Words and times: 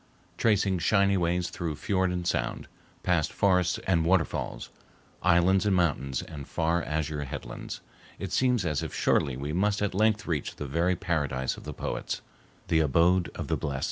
Tracing 0.35 0.79
shining 0.79 1.19
ways 1.19 1.51
through 1.51 1.75
fiord 1.75 2.09
and 2.11 2.25
sound, 2.25 2.67
past 3.03 3.31
forests 3.31 3.77
and 3.85 4.03
waterfalls, 4.03 4.71
islands 5.21 5.67
and 5.67 5.75
mountains 5.75 6.23
and 6.23 6.47
far 6.47 6.81
azure 6.81 7.25
headlands, 7.25 7.81
it 8.17 8.31
seems 8.31 8.65
as 8.65 8.81
if 8.81 8.95
surely 8.95 9.37
we 9.37 9.53
must 9.53 9.79
at 9.79 9.93
length 9.93 10.25
reach 10.25 10.55
the 10.55 10.65
very 10.65 10.95
paradise 10.95 11.55
of 11.55 11.65
the 11.65 11.71
poets, 11.73 12.21
the 12.67 12.79
abode 12.79 13.29
of 13.35 13.47
the 13.47 13.55
blessed. 13.55 13.79